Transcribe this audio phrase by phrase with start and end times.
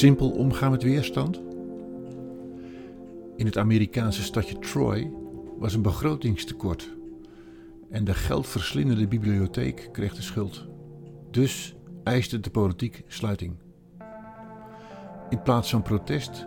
[0.00, 1.40] Simpel omgaan met weerstand?
[3.36, 5.12] In het Amerikaanse stadje Troy
[5.58, 6.96] was een begrotingstekort
[7.90, 10.66] en de geldverslindende bibliotheek kreeg de schuld.
[11.30, 13.56] Dus eiste de politiek sluiting.
[15.28, 16.46] In plaats van protest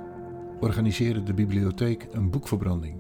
[0.60, 2.98] organiseerde de bibliotheek een boekverbranding.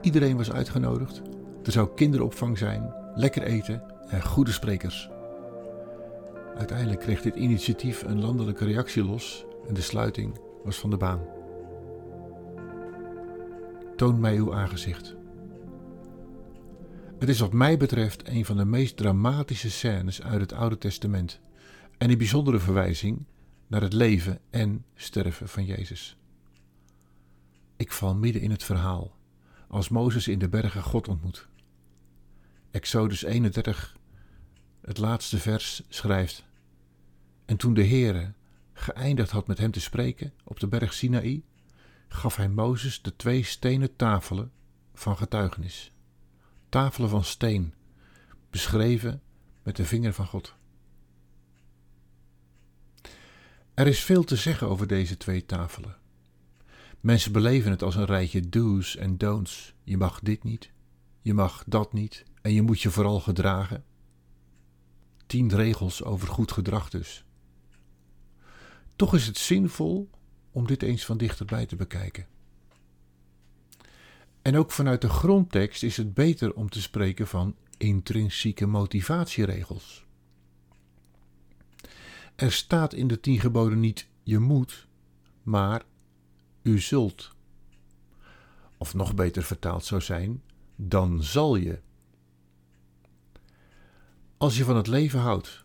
[0.00, 1.22] Iedereen was uitgenodigd.
[1.64, 5.12] Er zou kinderopvang zijn, lekker eten en goede sprekers.
[6.56, 11.26] Uiteindelijk kreeg dit initiatief een landelijke reactie los en de sluiting was van de baan.
[13.96, 15.16] Toon mij uw aangezicht.
[17.18, 21.40] Het is wat mij betreft een van de meest dramatische scènes uit het Oude Testament
[21.98, 23.26] en een bijzondere verwijzing
[23.66, 26.16] naar het leven en sterven van Jezus.
[27.76, 29.16] Ik val midden in het verhaal
[29.68, 31.48] als Mozes in de bergen God ontmoet.
[32.70, 33.96] Exodus 31,
[34.84, 36.44] het laatste vers, schrijft:
[37.44, 38.32] En toen de Heere
[38.72, 41.42] geëindigd had met hem te spreken op de berg Sinaï,
[42.08, 44.52] gaf hij Mozes de twee stenen tafelen
[44.94, 45.92] van getuigenis.
[46.68, 47.74] Tafelen van steen,
[48.50, 49.22] beschreven
[49.62, 50.54] met de vinger van God.
[53.74, 55.96] Er is veel te zeggen over deze twee tafelen.
[57.00, 59.74] Mensen beleven het als een rijtje do's en don'ts.
[59.82, 60.70] Je mag dit niet,
[61.20, 63.84] je mag dat niet en je moet je vooral gedragen.
[65.26, 67.24] Tien regels over goed gedrag dus.
[68.96, 70.10] Toch is het zinvol
[70.50, 72.26] om dit eens van dichterbij te bekijken.
[74.42, 80.04] En ook vanuit de grondtekst is het beter om te spreken van intrinsieke motivatieregels.
[82.34, 84.86] Er staat in de tien geboden niet je moet,
[85.42, 85.84] maar
[86.62, 87.34] u zult.
[88.76, 90.42] Of nog beter vertaald zou zijn,
[90.76, 91.80] dan zal je.
[94.36, 95.64] Als je van het leven houdt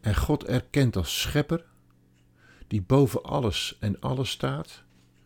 [0.00, 1.64] en God erkent als schepper,
[2.66, 4.84] die boven alles en alles staat,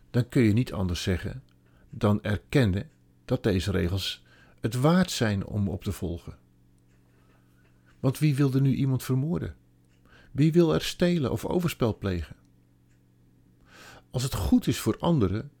[0.09, 1.43] dan kun je niet anders zeggen
[1.89, 2.89] dan erkennen
[3.25, 4.23] dat deze regels
[4.59, 6.37] het waard zijn om op te volgen.
[7.99, 9.55] Want wie wil er nu iemand vermoorden?
[10.31, 12.35] Wie wil er stelen of overspel plegen?
[14.11, 15.51] Als het goed is voor anderen,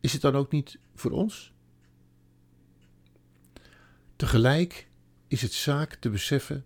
[0.00, 1.52] is het dan ook niet voor ons?
[4.16, 4.88] Tegelijk
[5.34, 6.64] is het zaak te beseffen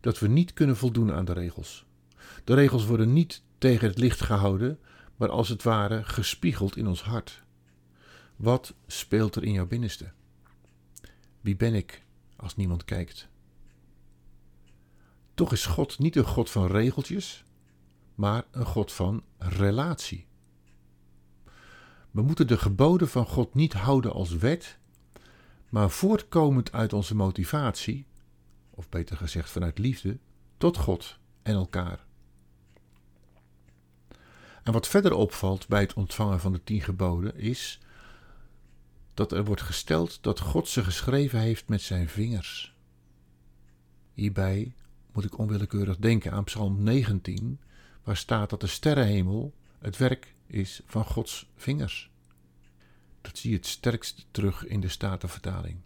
[0.00, 1.84] dat we niet kunnen voldoen aan de regels.
[2.44, 4.78] De regels worden niet tegen het licht gehouden,
[5.16, 7.42] maar als het ware gespiegeld in ons hart.
[8.36, 10.12] Wat speelt er in jouw binnenste?
[11.40, 12.02] Wie ben ik
[12.36, 13.28] als niemand kijkt?
[15.34, 17.44] Toch is God niet een God van regeltjes,
[18.14, 20.26] maar een God van relatie.
[22.10, 24.78] We moeten de geboden van God niet houden als wet,
[25.68, 28.06] maar voortkomend uit onze motivatie,
[28.70, 30.18] of beter gezegd vanuit liefde,
[30.56, 32.06] tot God en elkaar.
[34.62, 37.80] En wat verder opvalt bij het ontvangen van de tien geboden is
[39.14, 42.76] dat er wordt gesteld dat God ze geschreven heeft met zijn vingers.
[44.12, 44.74] Hierbij
[45.12, 47.60] moet ik onwillekeurig denken aan Psalm 19,
[48.02, 52.10] waar staat dat de sterrenhemel het werk is van Gods vingers.
[53.36, 55.76] Zie het sterkst terug in de Statenvertaling.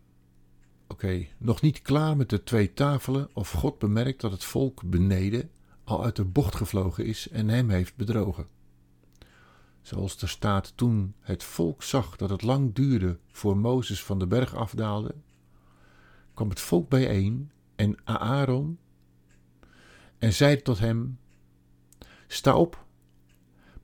[0.87, 5.51] Oké, nog niet klaar met de twee tafelen of God bemerkt dat het volk beneden
[5.85, 8.47] al uit de bocht gevlogen is en hem heeft bedrogen.
[9.83, 14.27] Zoals er staat, toen het volk zag dat het lang duurde voor Mozes van de
[14.27, 15.15] berg afdaalde,
[16.35, 18.79] kwam het volk bijeen en Aaron
[20.19, 21.19] en zei tot hem:
[22.27, 22.85] Sta op,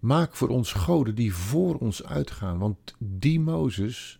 [0.00, 4.18] maak voor ons goden die voor ons uitgaan, want die Mozes,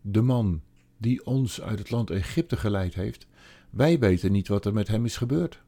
[0.00, 0.62] de man
[0.96, 3.26] die ons uit het land Egypte geleid heeft,
[3.70, 5.62] wij weten niet wat er met hem is gebeurd.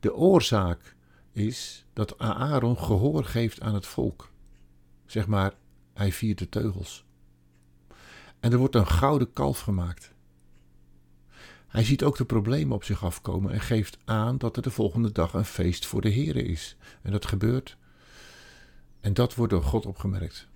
[0.00, 0.96] De oorzaak
[1.32, 4.30] is dat Aaron gehoor geeft aan het volk.
[5.06, 5.54] Zeg maar,
[5.94, 7.04] hij viert de teugels.
[8.40, 10.14] En er wordt een gouden kalf gemaakt.
[11.76, 15.12] Hij ziet ook de problemen op zich afkomen en geeft aan dat er de volgende
[15.12, 16.76] dag een feest voor de Here is.
[17.02, 17.76] En dat gebeurt.
[19.00, 20.48] En dat wordt door God opgemerkt.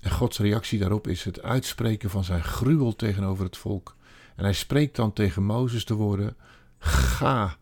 [0.00, 3.96] En Gods reactie daarop is het uitspreken van zijn gruwel tegenover het volk.
[4.36, 6.36] En hij spreekt dan tegen Mozes de woorden:
[6.78, 7.56] Ga,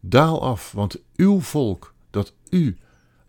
[0.00, 2.78] Daal af, want uw volk, dat u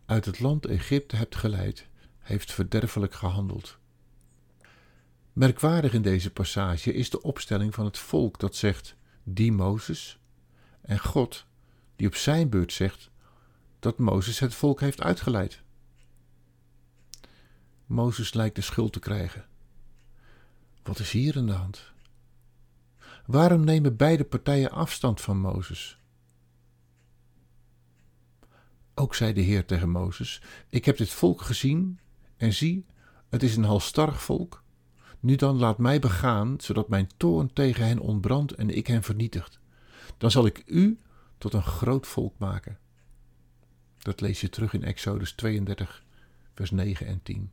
[0.05, 1.87] uit het land Egypte hebt geleid,
[2.19, 3.78] heeft verderfelijk gehandeld.
[5.33, 10.19] Merkwaardig in deze passage is de opstelling van het volk dat zegt die Mozes
[10.81, 11.45] en God
[11.95, 13.09] die op zijn beurt zegt
[13.79, 15.61] dat Mozes het volk heeft uitgeleid.
[17.85, 19.45] Mozes lijkt de schuld te krijgen.
[20.83, 21.91] Wat is hier aan de hand?
[23.25, 25.97] Waarom nemen beide partijen afstand van Mozes?
[28.93, 31.99] Ook zei de Heer tegen Mozes: Ik heb dit volk gezien,
[32.37, 32.85] en zie,
[33.29, 34.63] het is een halstarrig volk.
[35.19, 39.59] Nu dan laat mij begaan, zodat mijn toorn tegen hen ontbrandt en ik hen vernietigt.
[40.17, 40.99] Dan zal ik u
[41.37, 42.77] tot een groot volk maken.
[43.97, 46.03] Dat lees je terug in Exodus 32,
[46.53, 47.51] vers 9 en 10.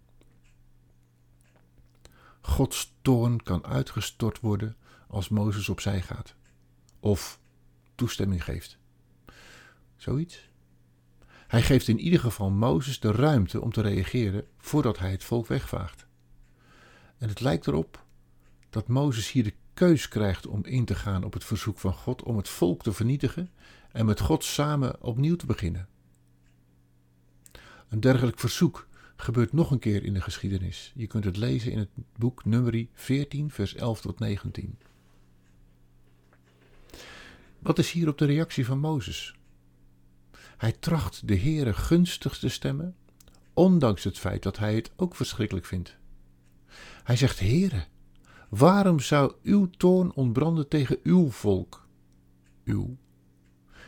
[2.40, 4.76] Gods toorn kan uitgestort worden
[5.08, 6.34] als Mozes opzij gaat
[7.00, 7.40] of
[7.94, 8.78] toestemming geeft.
[9.96, 10.48] Zoiets.
[11.46, 15.46] Hij geeft in ieder geval Mozes de ruimte om te reageren voordat hij het volk
[15.46, 16.05] wegvaagt.
[17.18, 18.04] En het lijkt erop
[18.70, 22.22] dat Mozes hier de keus krijgt om in te gaan op het verzoek van God
[22.22, 23.50] om het volk te vernietigen
[23.92, 25.88] en met God samen opnieuw te beginnen.
[27.88, 30.92] Een dergelijk verzoek gebeurt nog een keer in de geschiedenis.
[30.94, 34.78] Je kunt het lezen in het boek Numeri 14, vers 11 tot 19.
[37.58, 39.34] Wat is hierop de reactie van Mozes?
[40.56, 42.96] Hij tracht de Heere gunstig te stemmen,
[43.52, 45.96] ondanks het feit dat hij het ook verschrikkelijk vindt.
[47.02, 47.84] Hij zegt: Heere,
[48.48, 51.86] waarom zou uw toorn ontbranden tegen uw volk?
[52.64, 52.96] Uw.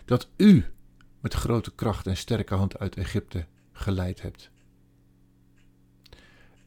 [0.04, 0.64] Dat u
[1.20, 4.50] met grote kracht en sterke hand uit Egypte geleid hebt.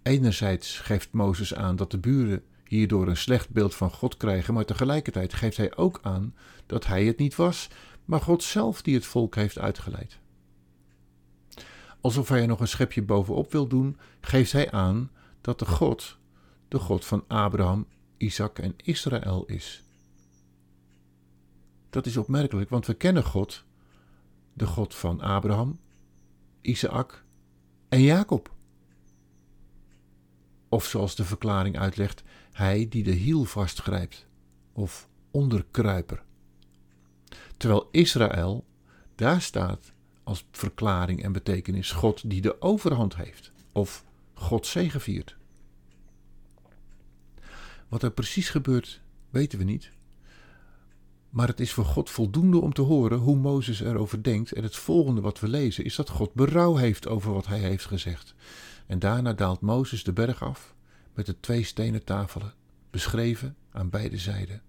[0.03, 4.65] Enerzijds geeft Mozes aan dat de buren hierdoor een slecht beeld van God krijgen, maar
[4.65, 6.35] tegelijkertijd geeft hij ook aan
[6.65, 7.69] dat hij het niet was,
[8.05, 10.19] maar God zelf die het volk heeft uitgeleid.
[12.01, 15.11] Alsof hij er nog een schepje bovenop wil doen, geeft hij aan
[15.41, 16.19] dat de God
[16.71, 19.83] de God van Abraham, Isaac en Israël is.
[21.89, 23.63] Dat is opmerkelijk, want we kennen God,
[24.53, 25.79] de God van Abraham,
[26.61, 27.23] Isaac
[27.89, 28.53] en Jacob.
[30.69, 34.27] Of zoals de verklaring uitlegt, hij die de hiel vastgrijpt,
[34.73, 36.23] of onderkruiper.
[37.57, 38.65] Terwijl Israël,
[39.15, 44.05] daar staat als verklaring en betekenis God die de overhand heeft, of
[44.41, 45.37] God zegeviert.
[47.87, 49.91] Wat er precies gebeurt, weten we niet.
[51.29, 54.51] Maar het is voor God voldoende om te horen hoe Mozes erover denkt.
[54.51, 57.85] En het volgende wat we lezen is dat God berouw heeft over wat hij heeft
[57.85, 58.35] gezegd.
[58.87, 60.73] En daarna daalt Mozes de berg af
[61.13, 62.53] met de twee stenen tafelen,
[62.89, 64.61] beschreven aan beide zijden.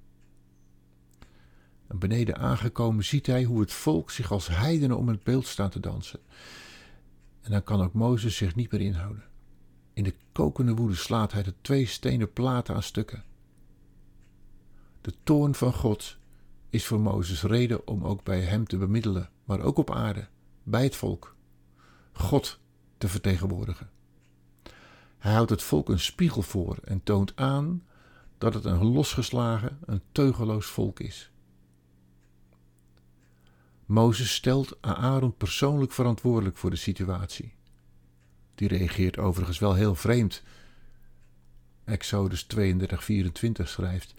[1.87, 5.73] En beneden aangekomen ziet hij hoe het volk zich als heidenen om het beeld staat
[5.73, 6.21] te dansen.
[7.41, 9.23] En dan kan ook Mozes zich niet meer inhouden.
[9.93, 13.25] In de kokende woede slaat hij de twee stenen platen aan stukken.
[15.01, 16.17] De toorn van God
[16.71, 20.29] is voor Mozes reden om ook bij hem te bemiddelen, maar ook op aarde,
[20.63, 21.37] bij het volk,
[22.13, 22.61] God
[22.99, 23.91] te vertegenwoordigen.
[25.19, 27.83] Hij houdt het volk een spiegel voor en toont aan
[28.39, 31.31] dat het een losgeslagen, een teugeloos volk is.
[33.87, 37.55] Mozes stelt Aaron persoonlijk verantwoordelijk voor de situatie.
[38.55, 40.43] Die reageert overigens wel heel vreemd.
[41.85, 44.15] Exodus 32, 24 schrijft: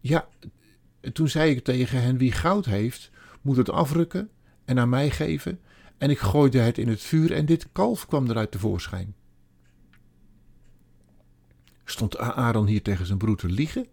[0.00, 0.28] Ja,
[1.12, 4.30] toen zei ik tegen hen: Wie goud heeft, moet het afrukken
[4.64, 5.60] en aan mij geven.
[5.98, 9.14] En ik gooide het in het vuur en dit kalf kwam eruit tevoorschijn.
[11.84, 13.86] Stond Aaron hier tegen zijn broer te liegen?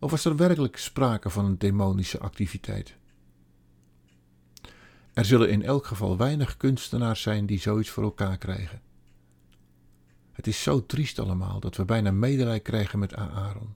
[0.00, 2.96] Of was er werkelijk sprake van een demonische activiteit?
[5.12, 8.80] Er zullen in elk geval weinig kunstenaars zijn die zoiets voor elkaar krijgen.
[10.36, 13.74] Het is zo triest allemaal dat we bijna medelijden krijgen met Aaron.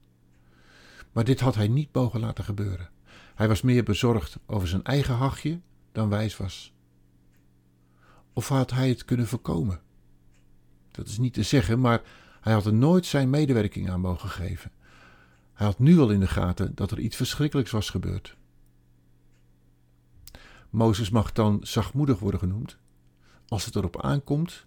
[1.13, 2.91] Maar dit had hij niet mogen laten gebeuren.
[3.35, 5.61] Hij was meer bezorgd over zijn eigen hachje
[5.93, 6.73] dan wijs was.
[8.33, 9.81] Of had hij het kunnen voorkomen?
[10.91, 12.03] Dat is niet te zeggen, maar
[12.41, 14.73] hij had er nooit zijn medewerking aan mogen geven.
[15.53, 18.37] Hij had nu al in de gaten dat er iets verschrikkelijks was gebeurd.
[20.71, 22.79] Mozes mag dan zachtmoedig worden genoemd.
[23.49, 24.67] Als het erop aankomt,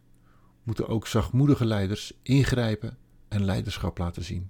[0.64, 4.50] moeten ook zachtmoedige leiders ingrijpen en leiderschap laten zien.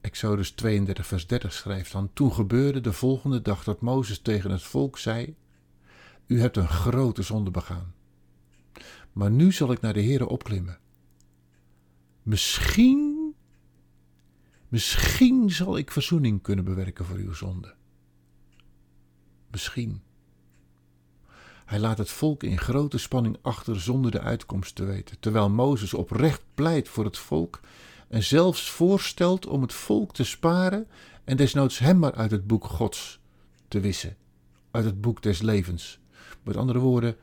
[0.00, 4.62] Exodus 32, vers 30 schrijft dan: Toen gebeurde de volgende dag dat Mozes tegen het
[4.62, 5.36] volk zei:
[6.26, 7.94] U hebt een grote zonde begaan.
[9.12, 10.78] Maar nu zal ik naar de Heere opklimmen.
[12.22, 13.34] Misschien,
[14.68, 17.74] misschien zal ik verzoening kunnen bewerken voor uw zonde.
[19.50, 20.02] Misschien.
[21.70, 25.94] Hij laat het volk in grote spanning achter zonder de uitkomst te weten, terwijl Mozes
[25.94, 27.60] oprecht pleit voor het volk
[28.08, 30.86] en zelfs voorstelt om het volk te sparen
[31.24, 33.20] en desnoods hem maar uit het boek Gods
[33.68, 34.16] te wissen,
[34.70, 35.98] uit het boek des levens.
[36.42, 37.16] Met andere woorden,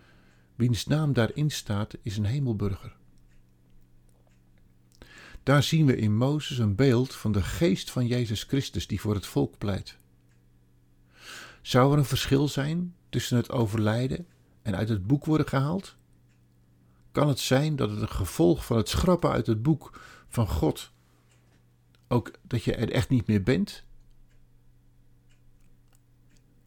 [0.56, 2.96] wiens naam daarin staat, is een hemelburger.
[5.44, 9.14] Daar zien we in Mozes een beeld van de geest van Jezus Christus die voor
[9.14, 9.98] het volk pleit.
[11.62, 14.28] Zou er een verschil zijn tussen het overlijden
[14.68, 15.96] en uit het boek worden gehaald?
[17.12, 20.92] Kan het zijn dat het een gevolg van het schrappen uit het boek van God
[22.08, 23.84] ook dat je er echt niet meer bent?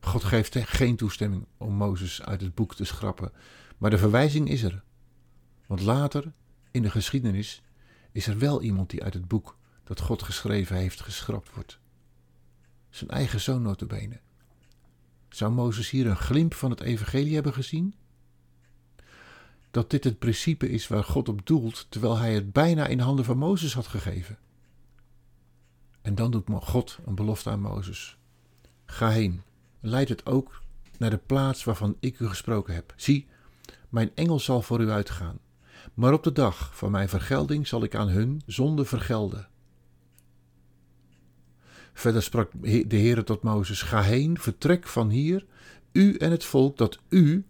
[0.01, 3.33] God geeft geen toestemming om Mozes uit het boek te schrappen,
[3.79, 4.83] maar de verwijzing is er.
[5.67, 6.33] Want later
[6.71, 7.63] in de geschiedenis
[8.13, 11.79] is er wel iemand die uit het boek dat God geschreven heeft geschrapt wordt.
[12.91, 14.21] Zijn eigen zoon notabene.
[15.31, 17.95] Zou Mozes hier een glimp van het evangelie hebben gezien?
[19.71, 23.25] Dat dit het principe is waar God op doelt, terwijl hij het bijna in handen
[23.25, 24.39] van Mozes had gegeven.
[26.03, 28.19] En dan doet God een belofte aan Mozes.
[28.85, 29.43] Ga heen,
[29.81, 30.63] leidt het ook
[30.99, 32.93] naar de plaats waarvan ik u gesproken heb.
[32.97, 33.27] Zie,
[33.89, 35.39] mijn engel zal voor u uitgaan,
[35.95, 39.49] maar op de dag van mijn vergelding zal ik aan hun zonde vergelden.
[42.01, 45.47] Verder sprak de Heer tot Mozes: Ga heen, vertrek van hier,
[45.93, 47.47] u en het volk dat u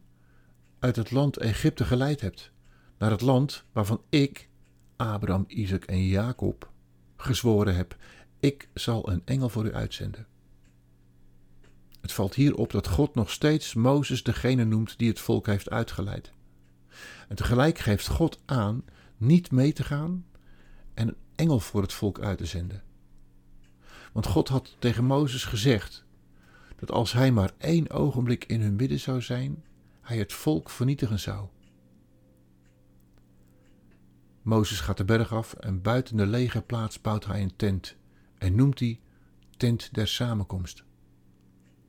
[0.79, 2.51] uit het land Egypte geleid hebt,
[2.99, 4.49] naar het land waarvan ik,
[4.97, 6.71] Abraham, Isaac en Jacob,
[7.17, 7.97] gezworen heb:
[8.41, 10.27] Ik zal een engel voor u uitzenden.
[12.01, 15.71] Het valt hier op dat God nog steeds Mozes degene noemt die het volk heeft
[15.71, 16.33] uitgeleid.
[17.29, 18.85] En tegelijk geeft God aan
[19.17, 20.27] niet mee te gaan
[20.95, 22.90] en een engel voor het volk uit te zenden.
[24.13, 26.05] Want God had tegen Mozes gezegd
[26.77, 29.65] dat als hij maar één ogenblik in hun midden zou zijn,
[30.01, 31.49] hij het volk vernietigen zou.
[34.43, 37.97] Mozes gaat de berg af en buiten de lege plaats bouwt hij een tent
[38.39, 39.01] en noemt die
[39.57, 40.85] tent der samenkomst.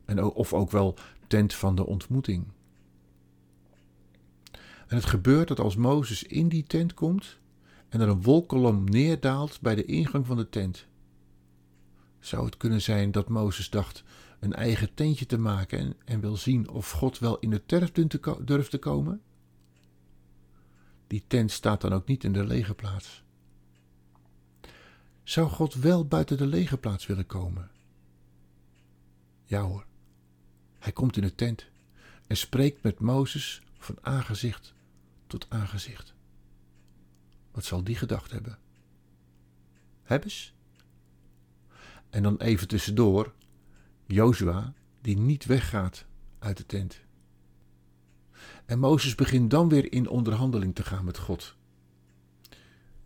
[0.06, 0.98] En, of ook wel
[1.28, 2.48] tent van de ontmoeting.
[4.88, 7.40] En het gebeurt dat als Mozes in die tent komt
[7.90, 10.88] en er een wolkolom neerdaalt bij de ingang van de tent,
[12.22, 14.04] zou het kunnen zijn dat Mozes dacht
[14.40, 17.92] een eigen tentje te maken en, en wil zien of God wel in de terf
[18.42, 19.22] durft te komen?
[21.08, 23.24] Die tent staat dan ook niet in de lege plaats.
[25.24, 27.72] Zou God wel buiten de lege plaats willen komen?
[29.46, 29.86] Ja hoor,
[30.80, 31.66] hij komt in de tent
[32.28, 34.74] en spreekt met Mozes van aangezicht
[35.28, 36.14] tot aangezicht.
[37.52, 38.60] Wat zal die gedacht hebben?
[40.04, 40.54] Hebbes?
[42.12, 43.34] En dan even tussendoor
[44.06, 46.06] Jozua die niet weggaat
[46.40, 47.00] uit de tent.
[48.66, 51.56] En Mozes begint dan weer in onderhandeling te gaan met God.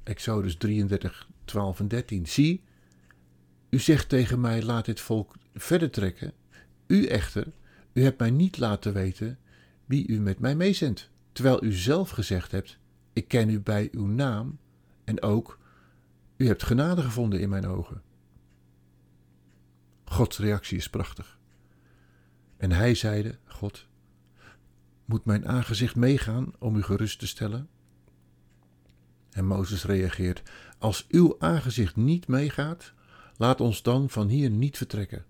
[0.04, 2.28] Exodus 33, 12 en 13.
[2.28, 2.64] Zie,
[3.70, 6.34] u zegt tegen mij: laat dit volk verder trekken.
[6.88, 7.48] U echter,
[7.94, 9.40] u hebt mij niet laten weten
[9.86, 11.10] wie u met mij meezendt.
[11.32, 12.78] Terwijl u zelf gezegd hebt:
[13.14, 14.58] Ik ken u bij uw naam
[15.04, 15.60] en ook,
[16.38, 18.02] u hebt genade gevonden in mijn ogen.
[20.16, 21.40] Gods reactie is prachtig.
[22.58, 23.88] En hij zeide: God,
[25.06, 27.70] moet mijn aangezicht meegaan om u gerust te stellen?
[29.30, 30.44] En Mozes reageert:
[30.78, 32.94] Als uw aangezicht niet meegaat,
[33.38, 35.26] laat ons dan van hier niet vertrekken.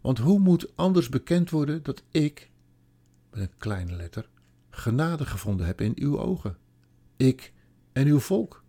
[0.00, 2.50] Want hoe moet anders bekend worden dat ik,
[3.30, 4.28] met een kleine letter,
[4.70, 6.56] genade gevonden heb in uw ogen?
[7.16, 7.52] Ik
[7.92, 8.64] en uw volk.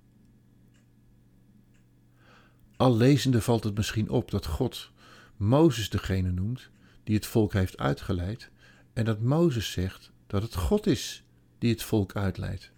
[2.76, 4.92] Al lezende valt het misschien op dat God
[5.40, 6.70] Mozes degene noemt
[7.04, 8.52] die het volk heeft uitgeleid
[8.94, 11.24] en dat Mozes zegt dat het God is
[11.58, 12.72] die het volk uitleidt.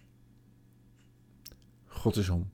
[1.86, 2.50] God is om.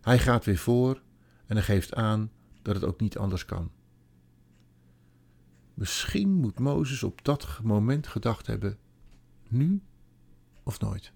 [0.00, 1.02] Hij gaat weer voor
[1.46, 2.30] en hij geeft aan
[2.62, 3.70] dat het ook niet anders kan.
[5.74, 8.78] Misschien moet Mozes op dat moment gedacht hebben:
[9.48, 9.82] nu
[10.62, 11.12] of nooit.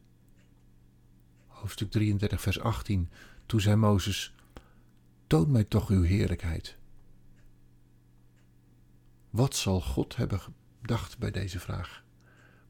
[1.47, 3.09] Hoofdstuk 33, vers 18.
[3.47, 4.35] Toen zei Mozes:
[5.27, 6.81] Toon mij toch uw heerlijkheid.
[9.33, 12.05] Wat zal God hebben gedacht bij deze vraag?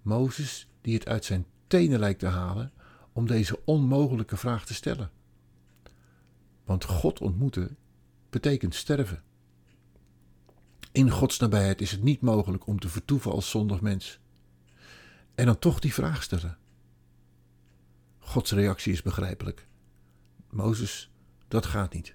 [0.02, 2.72] Mozes, die het uit zijn tenen lijkt te halen
[3.12, 5.10] om deze onmogelijke vraag te stellen.
[6.64, 7.76] Want God ontmoeten
[8.30, 9.22] betekent sterven.
[10.92, 14.20] In Gods nabijheid is het niet mogelijk om te vertoeven als zondig mens.
[15.34, 16.58] En dan toch die vraag stellen.
[18.18, 19.66] Gods reactie is begrijpelijk.
[20.50, 21.10] Mozes,
[21.48, 22.14] dat gaat niet.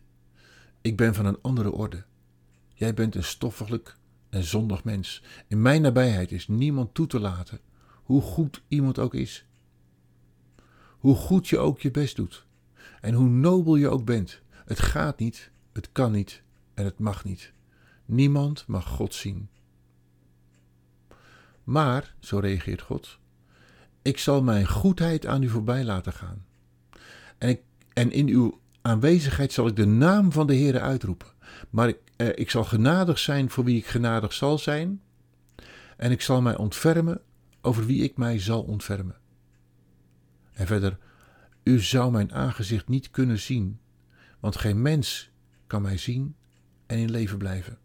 [0.81, 2.05] Ik ben van een andere orde.
[2.73, 3.97] Jij bent een stoffelijk
[4.37, 5.23] en zondig mens.
[5.47, 7.59] In mijn nabijheid is niemand toe te laten,
[8.03, 9.45] hoe goed iemand ook is.
[10.97, 12.45] Hoe goed je ook je best doet.
[13.01, 14.41] En hoe nobel je ook bent.
[14.65, 16.41] Het gaat niet, het kan niet
[16.73, 17.53] en het mag niet.
[18.05, 19.49] Niemand mag God zien.
[21.63, 23.19] Maar, zo reageert God,
[24.01, 26.45] ik zal mijn goedheid aan u voorbij laten gaan.
[27.37, 27.59] En,
[27.93, 31.27] en in uw aanwezigheid zal ik de naam van de Heere uitroepen.
[31.69, 35.01] Maar ik, eh, ik zal genadig zijn voor wie ik genadig zal zijn.
[35.97, 37.21] En ik zal mij ontfermen
[37.61, 39.15] over wie ik mij zal ontfermen.
[40.53, 40.97] En verder,
[41.63, 43.79] u zou mijn aangezicht niet kunnen zien,
[44.39, 45.31] want geen mens
[45.67, 46.35] kan mij zien
[46.85, 47.77] en in leven blijven.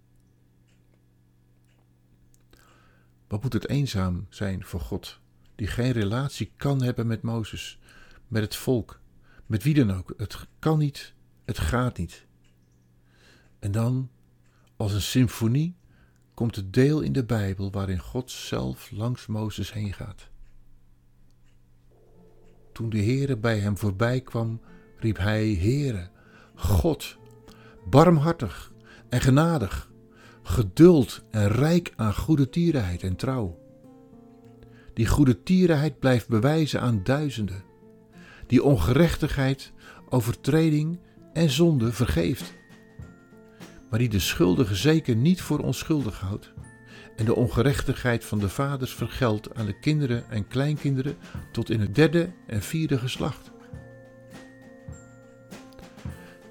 [3.28, 5.20] Wat moet het eenzaam zijn voor God,
[5.54, 7.78] die geen relatie kan hebben met Mozes,
[8.28, 9.00] met het volk,
[9.46, 10.14] met wie dan ook.
[10.16, 12.26] Het kan niet, het gaat niet.
[13.58, 14.10] En dan,
[14.82, 15.76] als een symfonie,
[16.34, 20.28] komt het deel in de Bijbel waarin God zelf langs Mozes heen gaat.
[22.72, 24.60] Toen de Heere bij hem voorbij kwam,
[24.96, 26.08] riep hij: Heere,
[26.54, 27.16] God,
[27.90, 28.72] barmhartig
[29.08, 29.90] en genadig,
[30.42, 33.58] geduld en rijk aan goede tierenheid en trouw.
[34.94, 37.64] Die goede tierenheid blijft bewijzen aan duizenden,
[38.46, 39.72] die ongerechtigheid,
[40.08, 40.98] overtreding
[41.32, 42.60] en zonde vergeeft,
[43.92, 46.52] maar die de schuldige zeker niet voor onschuldig houdt
[47.16, 51.16] en de ongerechtigheid van de vaders vergeldt aan de kinderen en kleinkinderen
[51.50, 53.50] tot in het derde en vierde geslacht.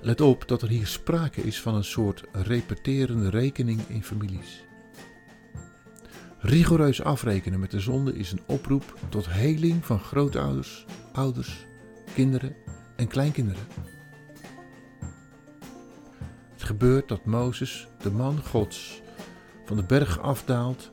[0.01, 4.63] Let op dat er hier sprake is van een soort repeterende rekening in families.
[6.39, 11.65] Rigoureus afrekenen met de zonde is een oproep tot heling van grootouders, ouders,
[12.13, 12.55] kinderen
[12.95, 13.63] en kleinkinderen.
[16.71, 19.01] Gebeurt dat Mozes, de man Gods,
[19.65, 20.91] van de berg afdaalt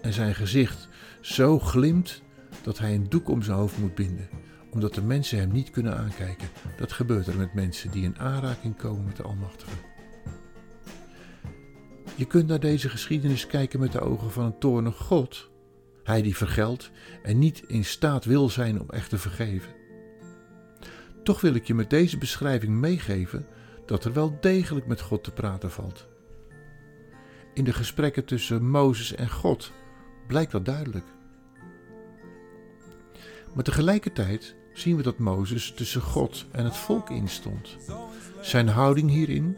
[0.00, 0.88] en zijn gezicht
[1.20, 2.22] zo glimt
[2.62, 4.28] dat hij een doek om zijn hoofd moet binden
[4.70, 6.48] omdat de mensen hem niet kunnen aankijken.
[6.76, 9.76] Dat gebeurt er met mensen die in aanraking komen met de Almachtige.
[12.14, 15.50] Je kunt naar deze geschiedenis kijken met de ogen van een toornig God.
[16.02, 16.90] Hij die vergeldt
[17.22, 19.74] en niet in staat wil zijn om echt te vergeven.
[21.22, 23.46] Toch wil ik je met deze beschrijving meegeven
[23.86, 26.06] dat er wel degelijk met God te praten valt.
[27.54, 29.72] In de gesprekken tussen Mozes en God
[30.26, 31.06] blijkt dat duidelijk.
[33.54, 37.76] Maar tegelijkertijd zien we dat Mozes tussen God en het volk instond.
[38.40, 39.56] Zijn houding hierin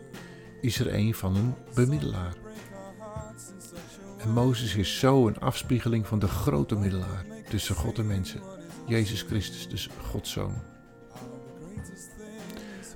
[0.60, 2.34] is er een van een bemiddelaar.
[4.18, 8.40] En Mozes is zo een afspiegeling van de grote middelaar tussen God en mensen,
[8.86, 10.77] Jezus Christus, dus Gods Zoon.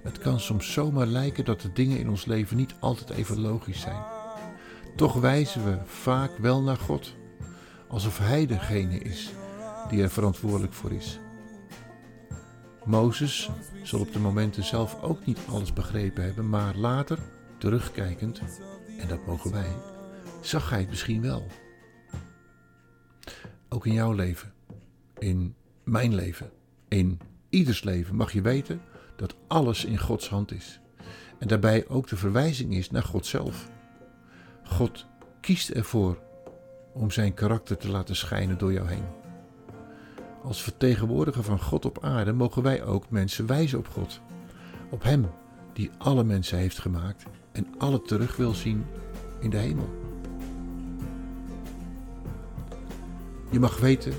[0.03, 3.81] Het kan soms zomaar lijken dat de dingen in ons leven niet altijd even logisch
[3.81, 4.03] zijn.
[4.97, 7.15] Toch wijzen we vaak wel naar God,
[7.89, 9.33] alsof Hij degene is
[9.89, 11.19] die er verantwoordelijk voor is.
[12.85, 13.51] Mozes
[13.83, 17.19] zal op de momenten zelf ook niet alles begrepen hebben, maar later,
[17.59, 18.41] terugkijkend,
[18.99, 19.77] en dat mogen wij,
[20.41, 21.47] zag hij het misschien wel.
[23.69, 24.53] Ook in jouw leven,
[25.19, 26.51] in mijn leven,
[26.89, 28.81] in ieders leven mag je weten
[29.23, 30.81] dat alles in Gods hand is.
[31.39, 33.69] En daarbij ook de verwijzing is naar God zelf.
[34.65, 35.07] God
[35.41, 36.19] kiest ervoor
[36.93, 39.05] om zijn karakter te laten schijnen door jou heen.
[40.43, 44.21] Als vertegenwoordiger van God op aarde mogen wij ook mensen wijzen op God.
[44.91, 45.27] Op Hem
[45.73, 48.87] die alle mensen heeft gemaakt en alle terug wil zien
[49.41, 49.91] in de hemel.
[53.51, 54.13] Je mag weten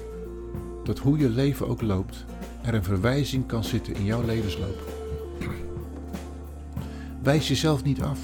[0.83, 2.25] dat hoe je leven ook loopt,
[2.63, 4.91] er een verwijzing kan zitten in jouw levensloop.
[7.23, 8.19] Wijs jezelf niet af.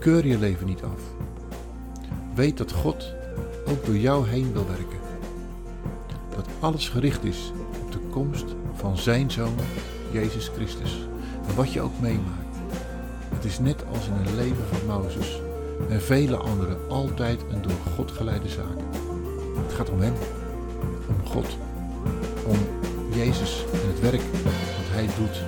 [0.00, 1.00] Keur je leven niet af.
[2.34, 3.14] Weet dat God
[3.68, 4.96] ook door jou heen wil werken
[6.36, 7.52] dat alles gericht is
[7.84, 9.54] op de komst van zijn zoon,
[10.12, 11.08] Jezus Christus.
[11.48, 12.56] En wat je ook meemaakt.
[13.34, 15.40] Het is net als in een leven van Mozes
[15.88, 18.78] en vele anderen altijd een door God geleide zaak.
[19.66, 20.14] Het gaat om Hem,
[21.08, 21.56] om God,
[23.16, 25.42] Jezus en het werk dat Hij doet